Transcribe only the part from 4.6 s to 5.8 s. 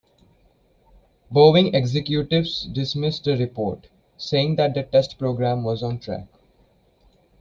the test program